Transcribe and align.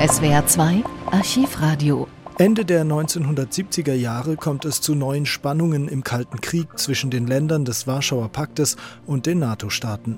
SWR 0.00 0.46
2 0.46 0.82
Archivradio. 1.10 2.08
Ende 2.38 2.64
der 2.64 2.86
1970er 2.86 3.92
Jahre 3.92 4.36
kommt 4.36 4.64
es 4.64 4.80
zu 4.80 4.94
neuen 4.94 5.26
Spannungen 5.26 5.88
im 5.88 6.04
Kalten 6.04 6.40
Krieg 6.40 6.78
zwischen 6.78 7.10
den 7.10 7.26
Ländern 7.26 7.66
des 7.66 7.86
Warschauer 7.86 8.30
Paktes 8.30 8.78
und 9.04 9.26
den 9.26 9.40
NATO-Staaten. 9.40 10.16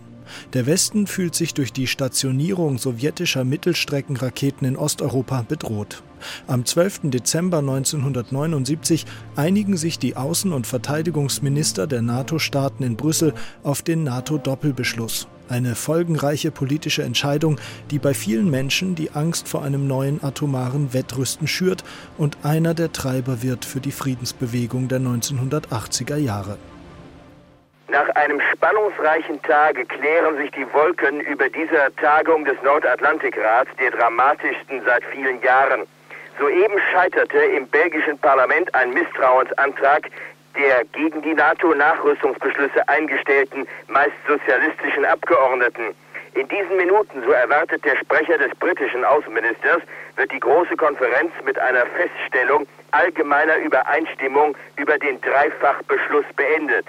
Der 0.53 0.67
Westen 0.67 1.09
fühlt 1.09 1.35
sich 1.35 1.53
durch 1.53 1.73
die 1.73 1.89
Stationierung 1.89 2.79
sowjetischer 2.79 3.43
Mittelstreckenraketen 3.43 4.69
in 4.69 4.77
Osteuropa 4.77 5.43
bedroht. 5.43 6.05
Am 6.47 6.65
12. 6.65 7.11
Dezember 7.11 7.59
1979 7.59 9.05
einigen 9.35 9.77
sich 9.77 9.99
die 9.99 10.17
Außen- 10.17 10.53
und 10.53 10.69
Verteidigungsminister 10.69 11.89
der 11.89 12.03
NATO-Staaten 12.03 12.85
in 12.85 12.95
Brüssel 12.95 13.35
auf 13.65 13.83
den 13.83 14.05
NATO-Doppelbeschluss. 14.05 15.27
Eine 15.53 15.75
folgenreiche 15.75 16.51
politische 16.51 17.03
Entscheidung, 17.03 17.61
die 17.91 17.99
bei 17.99 18.15
vielen 18.15 18.51
Menschen 18.51 18.95
die 18.95 19.11
Angst 19.11 19.49
vor 19.49 19.63
einem 19.63 19.87
neuen 19.87 20.25
atomaren 20.25 20.95
Wettrüsten 20.95 21.47
schürt 21.47 21.85
und 22.17 22.39
einer 22.43 22.73
der 22.73 22.91
Treiber 22.91 23.43
wird 23.43 23.67
für 23.67 23.81
die 23.81 23.93
Friedensbewegung 23.93 24.89
der 24.89 25.01
1980er 25.01 26.17
Jahre. 26.17 26.57
Nach 27.89 28.09
einem 28.15 28.41
spannungsreichen 28.55 29.43
Tage 29.43 29.85
klären 29.85 30.39
sich 30.39 30.51
die 30.53 30.65
Wolken 30.73 31.21
über 31.21 31.51
dieser 31.51 31.95
Tagung 31.97 32.47
des 32.47 32.57
Nordatlantikrats, 32.65 33.69
der 33.79 33.91
dramatischsten 33.91 34.81
seit 34.87 35.05
vielen 35.13 35.43
Jahren. 35.43 35.83
Soeben 36.41 36.81
scheiterte 36.91 37.37
im 37.37 37.67
belgischen 37.67 38.17
Parlament 38.17 38.75
ein 38.75 38.95
Misstrauensantrag 38.95 40.09
der 40.57 40.85
gegen 40.93 41.23
die 41.23 41.35
NATO-Nachrüstungsbeschlüsse 41.35 42.87
eingestellten, 42.89 43.67
meist 43.89 44.13
sozialistischen 44.27 45.05
Abgeordneten. 45.05 45.95
In 46.35 46.49
diesen 46.49 46.77
Minuten, 46.77 47.23
so 47.25 47.31
erwartet 47.31 47.85
der 47.85 47.97
Sprecher 47.97 48.39
des 48.39 48.55
britischen 48.57 49.05
Außenministers, 49.05 49.83
wird 50.17 50.33
die 50.33 50.41
große 50.41 50.77
Konferenz 50.77 51.31
mit 51.45 51.59
einer 51.59 51.85
Feststellung 51.87 52.67
allgemeiner 52.93 53.57
Übereinstimmung 53.59 54.57
über 54.77 54.99
den 54.99 55.21
Dreifachbeschluss 55.21 56.25
beendet. 56.37 56.87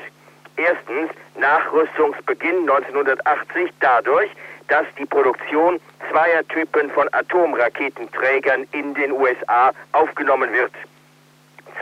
Erstens 0.55 1.11
Nachrüstungsbeginn 1.35 2.69
1980 2.69 3.71
dadurch, 3.79 4.29
dass 4.67 4.85
die 4.97 5.05
Produktion 5.05 5.79
zweier 6.09 6.47
Typen 6.47 6.89
von 6.91 7.09
Atomraketenträgern 7.11 8.65
in 8.71 8.93
den 8.93 9.11
USA 9.11 9.71
aufgenommen 9.91 10.53
wird. 10.53 10.71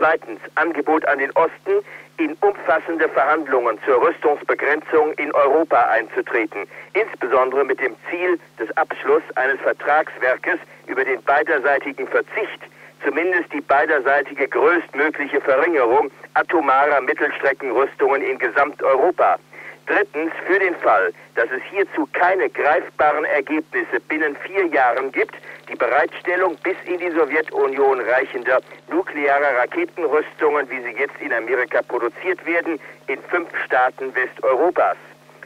Zweitens 0.02 0.40
Angebot 0.56 1.08
an 1.08 1.20
den 1.20 1.30
Osten, 1.34 1.86
in 2.18 2.36
umfassende 2.42 3.08
Verhandlungen 3.08 3.78
zur 3.86 4.02
Rüstungsbegrenzung 4.02 5.14
in 5.14 5.32
Europa 5.32 5.78
einzutreten, 5.90 6.66
insbesondere 6.94 7.64
mit 7.64 7.80
dem 7.80 7.96
Ziel 8.10 8.40
des 8.60 8.76
Abschlusses 8.78 9.38
eines 9.38 9.62
Vertragswerkes 9.62 10.58
über 10.88 11.06
den 11.06 11.22
beiderseitigen 11.22 12.08
Verzicht 12.08 12.62
zumindest 13.04 13.54
die 13.54 13.62
beiderseitige 13.62 14.48
größtmögliche 14.48 15.40
Verringerung 15.42 16.10
atomarer 16.34 17.02
Mittelstreckenrüstungen 17.02 18.24
in 18.24 18.40
Gesamteuropa. 18.40 19.38
Drittens, 19.88 20.32
für 20.46 20.60
den 20.60 20.76
Fall, 20.76 21.12
dass 21.36 21.50
es 21.52 21.62
hierzu 21.70 22.08
keine 22.14 22.50
greifbaren 22.50 23.26
Ergebnisse 23.26 24.00
binnen 24.08 24.36
vier 24.38 24.66
Jahren 24.68 25.12
gibt, 25.12 25.36
die 25.70 25.76
Bereitstellung 25.76 26.56
bis 26.64 26.76
in 26.86 27.00
die 27.00 27.12
Sowjetunion 27.12 28.00
reichender 28.02 28.62
nuklearer 28.90 29.58
Raketenrüstungen, 29.58 30.70
wie 30.70 30.82
sie 30.82 30.98
jetzt 30.98 31.20
in 31.20 31.34
Amerika 31.34 31.82
produziert 31.82 32.46
werden, 32.46 32.80
in 33.08 33.22
fünf 33.24 33.50
Staaten 33.66 34.14
Westeuropas. 34.16 34.98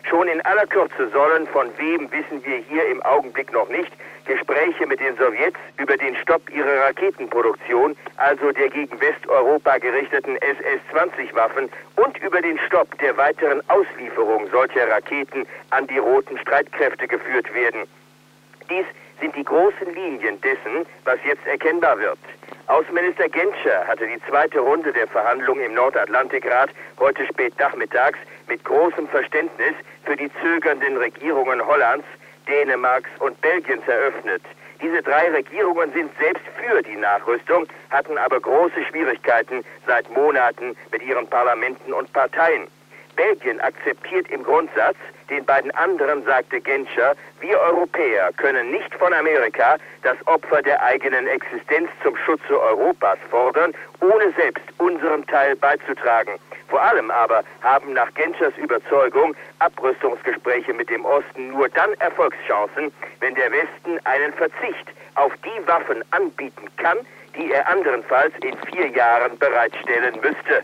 Schon 0.10 0.28
in 0.28 0.42
aller 0.42 0.68
Kürze 0.68 1.10
sollen, 1.10 1.48
von 1.48 1.70
wem 1.78 2.12
wissen 2.12 2.46
wir 2.46 2.58
hier 2.58 2.88
im 2.90 3.02
Augenblick 3.04 3.52
noch 3.52 3.68
nicht, 3.70 3.92
Gespräche 4.26 4.86
mit 4.86 5.00
den 5.00 5.16
Sowjets 5.18 5.58
über 5.78 5.98
den 5.98 6.16
Stopp 6.18 6.50
ihrer 6.50 6.82
Raketenproduktion, 6.88 7.96
also 8.18 8.52
der 8.52 8.70
gegen 8.70 9.00
Westeuropa 9.00 9.78
gerichteten 9.78 10.38
SS-20-Waffen 10.38 11.70
und 11.96 12.18
über 12.20 12.42
den 12.42 12.60
Stopp 12.68 12.98
der 13.00 13.18
weiteren 13.18 13.62
Auslieferung 13.70 14.48
solcher 14.52 14.90
Raketen 14.90 15.46
an 15.72 15.88
die 15.88 15.98
roten 15.98 16.38
Streitkräfte 16.40 17.08
geführt 17.08 17.54
werden. 17.54 17.84
Dies 18.70 18.86
sind 19.20 19.36
die 19.36 19.44
großen 19.44 19.94
Linien 19.94 20.40
dessen, 20.42 20.86
was 21.04 21.18
jetzt 21.26 21.46
erkennbar 21.48 22.00
wird. 22.00 22.20
Außenminister 22.68 23.30
Genscher 23.30 23.86
hatte 23.88 24.08
die 24.08 24.20
zweite 24.28 24.60
Runde 24.60 24.92
der 24.92 25.08
Verhandlungen 25.08 25.66
im 25.66 25.74
Nordatlantikrat 25.76 26.72
heute 27.00 27.26
spät 27.28 27.54
nachmittags 27.60 28.18
mit 28.48 28.64
großem 28.64 29.08
Verständnis 29.08 29.76
für 30.04 30.16
die 30.16 30.32
zögernden 30.42 30.98
Regierungen 30.98 31.66
Hollands, 31.66 32.06
Dänemarks 32.48 33.10
und 33.20 33.40
Belgiens 33.42 33.88
eröffnet. 33.88 34.42
Diese 34.82 35.02
drei 35.02 35.32
Regierungen 35.32 35.92
sind 35.94 36.12
selbst 36.20 36.44
für 36.58 36.82
die 36.82 36.96
Nachrüstung, 36.96 37.66
hatten 37.92 38.18
aber 38.18 38.40
große 38.40 38.84
Schwierigkeiten 38.90 39.64
seit 39.88 40.10
Monaten 40.10 40.76
mit 40.92 41.02
ihren 41.04 41.28
Parlamenten 41.28 41.94
und 41.94 42.12
Parteien. 42.14 42.68
Belgien 43.16 43.60
akzeptiert 43.62 44.30
im 44.30 44.44
Grundsatz, 44.44 44.98
den 45.30 45.44
beiden 45.46 45.72
anderen 45.72 46.24
sagte 46.26 46.62
Genscher, 46.62 47.16
wir 47.40 47.60
Europäer 47.60 48.32
können 48.38 48.72
nicht 48.72 48.94
von 48.96 49.14
Amerika 49.14 49.78
das 50.04 50.16
Opfer 50.28 50.62
der 50.62 50.82
eigenen 50.84 51.28
Existenz 51.28 51.90
zum 52.04 52.16
Schutze 52.18 52.60
Europas 52.60 53.18
fordern, 53.30 53.74
ohne 54.02 54.32
selbst 54.38 54.66
unseren 54.78 55.26
Teil 55.26 55.56
beizutragen. 55.56 56.34
Vor 56.68 56.82
allem 56.82 57.12
aber 57.12 57.44
haben 57.62 57.94
nach 57.94 58.14
Genschers 58.16 58.54
Überzeugung 58.58 59.36
Abrüstungsgespräche 59.60 60.74
mit 60.74 60.90
dem 60.90 61.06
Osten 61.06 61.50
nur 61.50 61.70
dann 61.70 61.94
Erfolgschancen, 62.00 62.92
wenn 63.20 63.36
der 63.36 63.52
Westen 63.52 64.00
einen 64.04 64.34
Verzicht 64.34 64.88
auf 65.16 65.34
die 65.38 65.68
Waffen 65.68 66.04
anbieten 66.12 66.68
kann, 66.78 66.98
die 67.38 67.52
er 67.52 67.68
anderenfalls 67.68 68.34
in 68.42 68.58
vier 68.72 68.88
Jahren 68.90 69.38
bereitstellen 69.38 70.16
müsste. 70.22 70.64